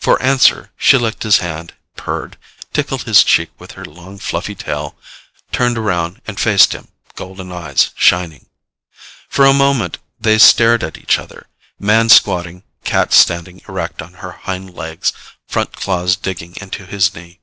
For 0.00 0.20
answer, 0.20 0.72
she 0.76 0.98
licked 0.98 1.22
his 1.22 1.38
hand, 1.38 1.74
purred, 1.94 2.38
tickled 2.72 3.04
his 3.04 3.22
cheek 3.22 3.50
with 3.56 3.74
her 3.78 3.84
long 3.84 4.18
fluffy 4.18 4.56
tail, 4.56 4.96
turned 5.52 5.78
around 5.78 6.20
and 6.26 6.40
faced 6.40 6.72
him, 6.72 6.88
golden 7.14 7.52
eyes 7.52 7.90
shining. 7.94 8.46
For 9.28 9.44
a 9.44 9.52
moment, 9.54 9.98
they 10.18 10.38
stared 10.38 10.82
at 10.82 10.98
each 10.98 11.20
other, 11.20 11.46
man 11.78 12.08
squatting, 12.08 12.64
cat 12.82 13.12
standing 13.12 13.62
erect 13.68 14.02
on 14.02 14.14
her 14.14 14.32
hind 14.32 14.74
legs, 14.74 15.12
front 15.46 15.70
claws 15.72 16.16
digging 16.16 16.56
into 16.56 16.84
his 16.84 17.14
knee. 17.14 17.38